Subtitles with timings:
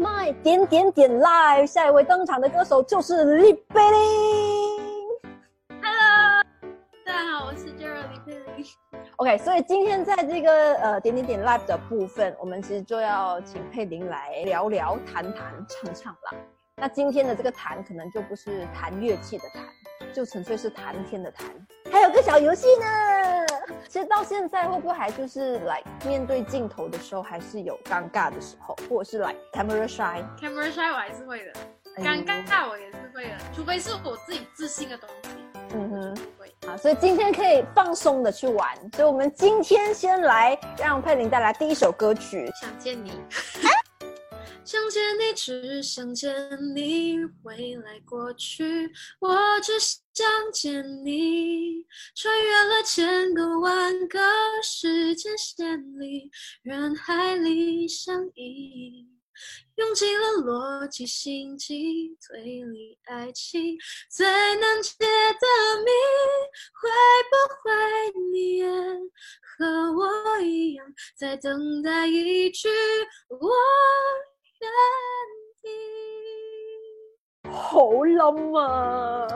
[0.00, 4.00] My 点点点 Live，下一位登场的歌手就是李贝玲。
[5.82, 6.44] Hello，
[7.04, 8.64] 大家好，我是 Gerald 李佩玲。
[9.16, 16.38] OK，所以今天在这个呃点点点 Live 的部分，我们其实就要请佩玲来聊聊、谈谈、唱唱啦。
[16.76, 19.64] 那今天的这个弹可能就不是弹乐器的弹，
[20.14, 21.44] 就纯粹是谈天的谈。
[21.90, 23.47] 还有个小游戏呢。
[23.88, 31.52] 其实到现在会不会还就是来面对镜头的时候，还是有尴尬的时候，或者是来 camera shy？Camera shy 我还是会的，
[31.96, 35.30] 尴尬我也是会的，除非是我自己自信的东西。
[35.74, 36.16] 嗯哼。
[36.38, 38.76] 会好，所以今天可以放松的去玩。
[38.92, 42.46] 所以我们今天先来让佩林带来第一首歌曲。
[42.60, 43.12] 想见你，
[44.68, 46.30] 想见你，只想见
[46.74, 49.96] 你，未来过去，我只想
[50.52, 54.20] 见你，穿越了千个万个
[54.62, 56.30] 时间线里，
[56.62, 59.08] 人海里相依。
[59.76, 63.78] 用尽了逻辑、心机、推理、爱情
[64.10, 65.46] 最难解的
[65.84, 65.90] 谜，
[66.74, 66.90] 会
[67.30, 68.66] 不会你也
[69.56, 70.84] 和我一样，
[71.16, 72.68] 在等待一句
[73.28, 73.48] 我
[77.78, 79.28] 好浪漫。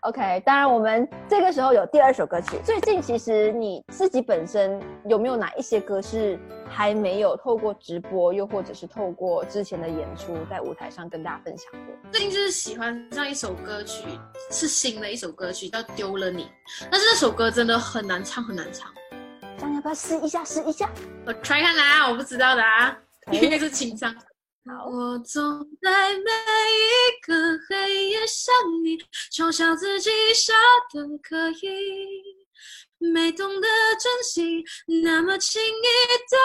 [0.00, 2.56] OK，当然我们这个时候有第二首歌曲。
[2.64, 6.38] 最近其实你自己本身有没有哪一些歌是
[6.70, 12.10] 还没有透过直播，又或者是透过之前的演出在舞台上跟大家分享过？
[12.10, 14.08] 最近就是喜欢上一首歌曲，
[14.50, 16.44] 是新的一首歌曲，叫《丢了你》，
[16.90, 18.90] 但是那首歌真的很难唱，很难唱。
[19.58, 20.42] 这样要不要试一下？
[20.42, 20.88] 试一下？
[21.26, 22.96] 我 try 看啊，我不知道的啊，
[23.32, 24.14] 应该 是清唱。
[24.68, 28.98] 好，我总在每一个黑夜想你，
[29.32, 30.52] 嘲笑自己傻
[30.92, 32.36] 得可以，
[32.98, 33.68] 没懂得
[34.00, 34.64] 珍惜，
[35.04, 36.36] 那么轻易丢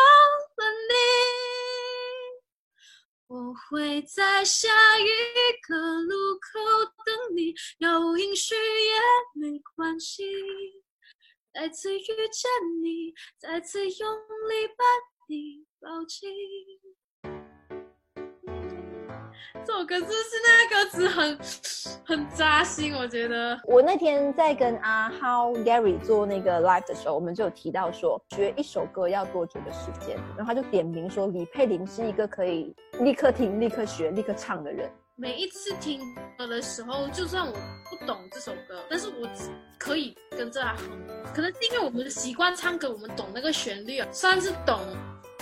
[0.56, 0.94] 了你。
[3.26, 5.04] 我会在下一
[5.68, 8.92] 个路口等你，要无音讯也
[9.34, 10.24] 没关系。
[11.52, 12.52] 再次遇见
[12.84, 14.16] 你，再次用
[14.48, 14.84] 力把
[15.28, 16.30] 你抱紧。
[19.66, 21.40] 这首歌是不是那个歌词很
[22.06, 22.96] 很扎心？
[22.96, 34.90] 我觉得我那天在跟阿浩 Gary 做那个 live 的时候，我们就有提到说，学一首歌要多久的时间，然后他就点名说李佩玲是一个可以立刻听、立刻学、立刻唱的人。
[35.16, 36.00] 每一次听
[36.38, 37.54] 歌的时候，就算我
[37.90, 40.90] 不懂这首歌，但是我只可以跟着他哼。
[41.34, 44.80] 可能是因为我们习惯唱歌，我们懂那个旋律啊，算是懂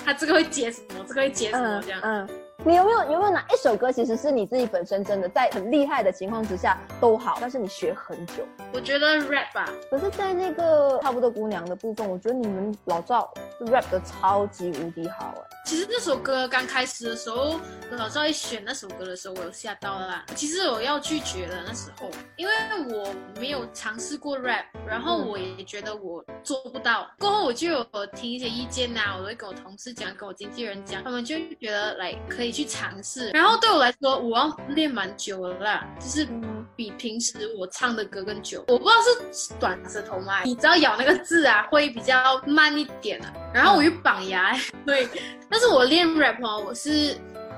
[0.04, 2.02] 他这个会接什么，这个会接什么这样。
[2.04, 2.30] 嗯，
[2.66, 8.46] 你有没有有没有哪一首歌，其实是你自己本身真的在很厉害的情况之下都好，但是你学很久？
[8.74, 13.32] 我觉得 rap 吧，可是，在那个差不多姑娘的部分，我觉得你们老赵
[13.62, 15.58] rap 的超级无敌好哎。
[15.66, 17.58] 其实那首歌刚开始的时候，
[17.92, 20.26] 老赵一选那首歌的时候，我有吓到啦。
[20.36, 22.54] 其实我要拒绝了那时候，因为
[22.94, 27.10] 我没有尝试过 rap，然后我也觉得我做不到。
[27.20, 33.30] 过后我就有听一些意见呐、我会跟我同事讲，跟我经纪人讲，他们就觉得来可以去尝试。
[33.32, 36.28] 然后对我来说，我要练蛮久了啦，就是
[36.76, 38.64] 比平时我唱的歌更久。
[38.68, 40.42] 我不知道是短舌头吗？
[40.44, 43.34] 你知道咬那个字啊，会比较慢一点啊。
[43.54, 44.56] 然后我又绑牙，
[44.86, 45.08] 对。
[45.50, 47.18] 但是我练 rap 哦，我是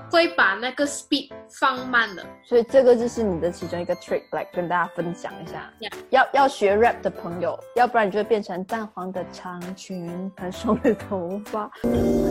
[0.09, 2.25] 会把那个 speed 放慢的。
[2.43, 5.71] 所以这个就是你的其中一个 trick，来跟大家分享一下。
[6.09, 11.69] 要要学 rap 的朋友，要不然你就会变成淡黄的长裙，很松的头发。
[11.83, 11.89] 我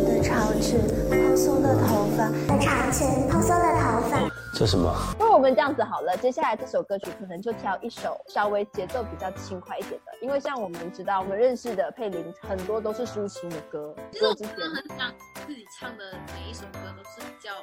[0.09, 0.79] 的长裙，
[1.11, 4.31] 蓬蓬松的头发，我的长裙，蓬松的头发。
[4.53, 4.95] 这什么？
[5.19, 13.95] 那我们这样子好了，接下来这首歌曲可能就挑一首稍微节奏比较轻快一点的，因为像我们知道，我们认识的佩林很多都是抒情的歌。
[14.13, 15.15] 其实我之前真的很想
[15.47, 17.55] 自己唱的每一首歌都是比较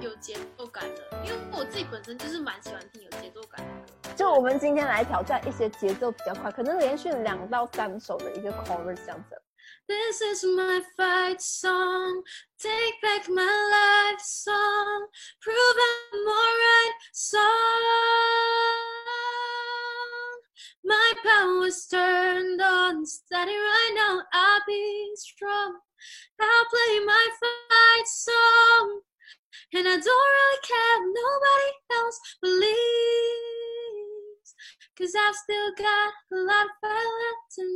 [0.00, 4.14] 有节奏感的，因为我自己本身就是蛮喜欢听有节奏感的歌。
[4.14, 9.39] 就我们今天来挑战一些节奏比较快，可能连续两到三首的一个 chorus 这样子。
[9.90, 12.22] This is my fight song,
[12.60, 15.08] take back my life song,
[15.42, 17.42] prove I'm alright song.
[20.84, 25.80] My power's turned on, steady right now, I'll be strong.
[26.40, 29.00] I'll play my fight song,
[29.74, 32.70] and I don't really care, nobody else believes.
[34.96, 37.69] Cause I've still got a lot of fight left in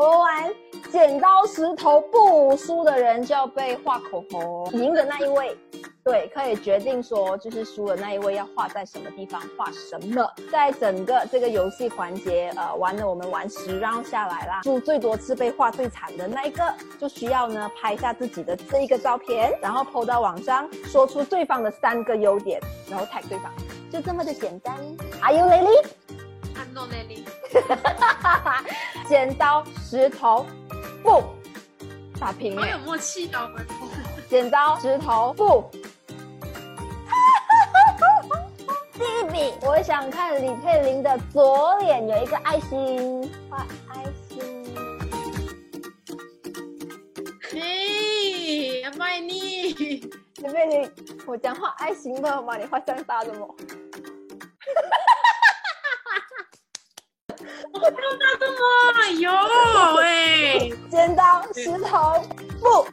[0.00, 0.50] 我们玩
[0.90, 5.54] 剪刀石头布，输的人就要被画口红，赢的那一位，
[6.02, 10.26] 对，可以决定说就是输的那一位要画在什么地方，画什么。
[10.50, 16.64] 在整个这个游戏环节，呃，玩了我们玩十 round 下来啦，输最多次被画最惨的那一个，
[16.98, 22.58] 就需要呢拍下自己的这一个照片，然后 PO 到网上，说出对方的三个优点，
[22.88, 23.52] 然后 tag 对方，
[23.92, 24.74] 就这么的简单。
[25.20, 25.84] Are you ready？
[26.70, 27.24] I'm not ready。
[29.08, 30.46] 剪刀石头
[31.02, 31.24] 布，
[32.18, 32.78] 打平了好有！
[32.78, 33.66] 默契哦，我们。
[34.28, 35.68] 剪刀石头布。
[38.92, 44.64] 第一笔，我想看李佩玲的左脸有一个爱心，画爱心。
[47.50, 50.92] 嘿，阿麦你，李佩玲，
[51.26, 52.56] 我讲画爱心的吗？
[52.56, 53.46] 你画像大的吗？
[57.82, 58.56] 我看到的吗？
[59.18, 59.30] 有
[60.00, 62.22] 哎，剪刀石头
[62.60, 62.86] 布，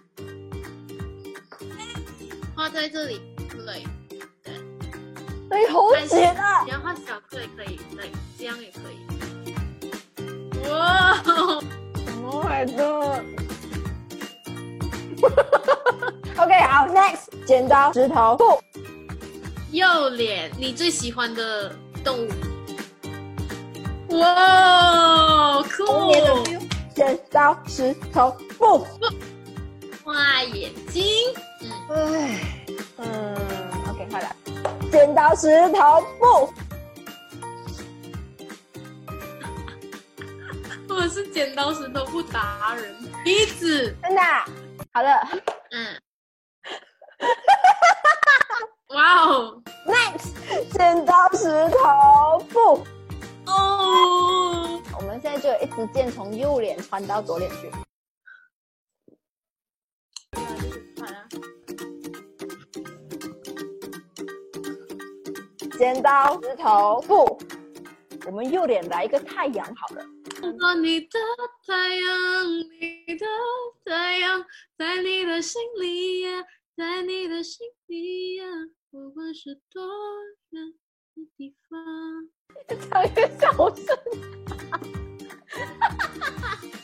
[2.55, 3.83] 画在这里，对，
[5.49, 6.63] 对，好简啊！
[6.63, 8.97] 你要画小个也可以，对，这样也可以。
[10.69, 11.21] 哇，
[12.05, 13.23] 什么来着
[16.37, 18.61] ？OK，好，Next，剪刀石头布。
[19.71, 21.75] 右脸，你最喜欢的
[22.05, 22.29] 动物？
[24.19, 28.87] 哇，童年的酷！feel，剪刀石头布。
[30.03, 31.03] 画眼睛，
[31.89, 32.65] 嗯，唉，
[32.97, 33.35] 嗯
[33.89, 34.35] ，OK，快来，
[34.91, 36.53] 剪刀石头布。
[40.89, 42.95] 我是剪刀石头布达人。
[43.23, 44.21] 鼻子，真的？
[44.93, 45.27] 好了
[45.71, 46.01] 嗯，
[48.95, 50.31] 哇哦，，Next，
[50.71, 52.87] 剪刀石头布。
[53.87, 57.71] 哦，我们现在就有一支箭从右脸穿到左脸去。
[65.77, 67.37] 剪刀石头布。
[68.25, 70.03] 我们右脸来一个太阳好了。
[70.35, 71.19] 看到你的
[71.65, 73.25] 太阳，你的
[73.85, 74.45] 太阳，
[74.77, 76.43] 在你的心里呀，
[76.75, 78.45] 在你的心里呀，
[78.91, 79.87] 不管是多
[80.49, 80.73] 远
[81.15, 82.29] 的地方。
[82.75, 83.97] 唱越小声。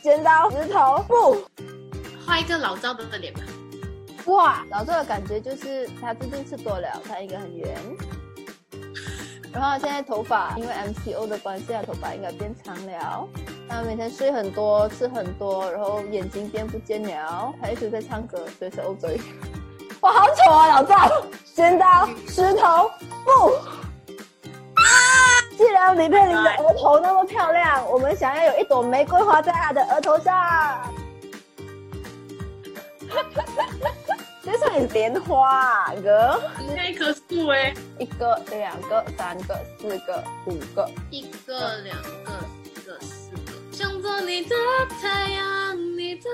[0.02, 1.44] 剪刀石头布。
[2.26, 3.40] 画一个老赵的脸吧。
[4.26, 7.76] 哇，老赵的感觉就是他最近吃多了，他应该很圆。
[9.52, 13.28] 然后现在头发因为 MCO 的关系，他头发应该变长了。
[13.68, 17.52] 他每天睡很多，吃很多，然后眼睛变不见了。
[17.60, 19.20] 他一直在唱歌，所以是 O 嘴。
[20.00, 21.24] 哇，好丑啊，老赵！
[21.54, 22.90] 剪刀石头
[23.24, 23.83] 布。
[25.74, 30.94] 既然李佩玲的额头那么漂亮，我们想要有一朵玫瑰花在她的额头上。
[34.40, 36.40] 这是莲花啊，哥。
[36.60, 40.88] 你那一棵树哎，一个、两个、三个、四个、五个。
[41.10, 44.54] 一个、两个、三个、四个，想做你的
[45.02, 46.30] 太阳，你的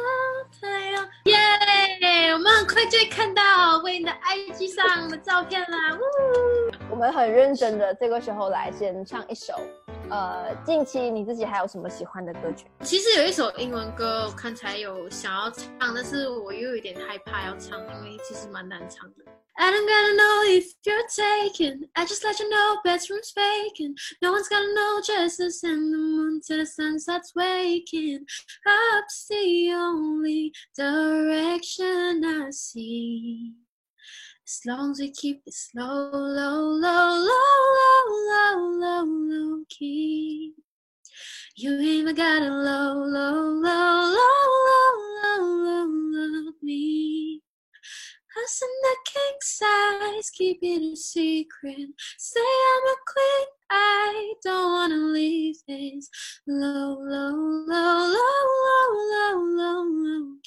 [0.61, 2.35] 太阳，耶！
[2.35, 6.70] 我们很快就会看到为你的 IG 上的照片啦，呜！
[6.91, 9.55] 我们很认真的，这个时候来先唱一首。
[10.11, 12.67] 呃，近期你自己还有什么喜欢的歌曲？
[12.83, 19.25] 其实有一首英文歌，我刚才有想要唱，但是我又有点害怕要唱，因为其实蛮难唱的。
[19.55, 21.89] I don't gotta know if you're taken.
[21.93, 24.01] I just let you know bedroom's vacant.
[24.21, 28.27] No one's gotta know just to send the moon till the sun starts waking.
[28.65, 33.53] Up's the only direction I see.
[34.51, 40.55] As long as we keep it slow, low, low, low, low, low, low, low key.
[41.55, 47.43] You even got it low, low, low, low, low, low, low, low me.
[48.43, 51.89] Us in the king size, keep it a secret.
[52.19, 56.11] Say I'm a queen, I don't wanna leave this
[56.49, 60.40] low, low, low, low, low, low, low, low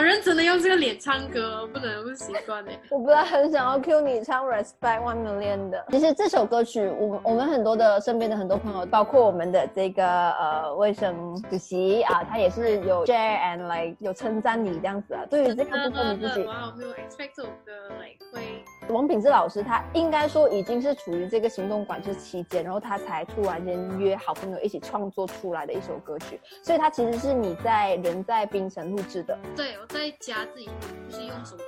[0.00, 2.80] 我认真的用这个脸唱歌，不能不习惯哎。
[2.90, 5.84] 我本来很想要 cue 你唱 Respect One Million 的。
[5.90, 15.20] 其实这首歌曲，我我们很多的身边的很多朋友，包括我们的这个呃卫生主席啊，他也是有 share and like 有称赞你这样子啊。
[15.28, 26.40] 对于这个部分，你自己，哇，我没有 expect 这首歌 like 会王品之老师，他应该说已经是处于这个行动管制期间，然后他才突然间约好朋友一起创作出来的一首歌曲。
[26.62, 29.38] 所以，他其实是你在人在冰城录制的。
[29.56, 30.72] 对，我在家自己录，
[31.06, 31.64] 不是用手机。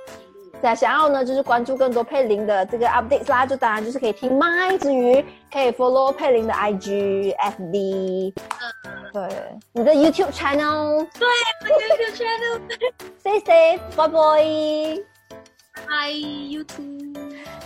[0.61, 8.33] 在想要呢，就是关注更多佩林的这个 updates 啦，就当然就是可以听麦之余，可以 follow 佩林的 IG、FB，、
[9.13, 11.27] 呃、对，你的 YouTube channel，对
[11.69, 15.12] ，YouTube channel，stay safe，bye bye。
[15.75, 17.13] Bye, you too.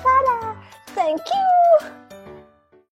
[0.03, 0.55] Ta-da.
[0.87, 2.06] Thank you.